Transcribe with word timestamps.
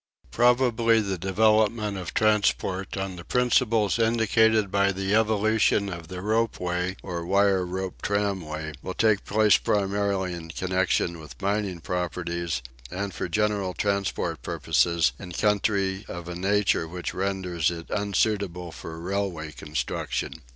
Probably 0.31 0.99
the 0.99 1.19
development 1.19 1.95
of 1.95 2.11
transport 2.11 2.97
on 2.97 3.17
the 3.17 3.23
principles 3.23 3.99
indicated 3.99 4.71
by 4.71 4.91
the 4.91 5.13
evolution 5.13 5.89
of 5.89 6.07
the 6.07 6.23
ropeway 6.23 6.95
or 7.03 7.23
wire 7.23 7.63
rope 7.63 8.01
tramway 8.01 8.73
will 8.81 8.95
take 8.95 9.25
place 9.25 9.57
primarily 9.57 10.33
in 10.33 10.49
connection 10.49 11.19
with 11.19 11.39
mining 11.39 11.81
properties, 11.81 12.63
and 12.89 13.13
for 13.13 13.27
general 13.29 13.75
transport 13.75 14.41
purposes 14.41 15.11
in 15.19 15.33
country 15.33 16.03
of 16.07 16.27
a 16.27 16.33
nature 16.33 16.87
which 16.87 17.13
renders 17.13 17.69
it 17.69 17.85
unsuitable 17.91 18.71
for 18.71 18.99
railway 18.99 19.51
construction. 19.51 20.33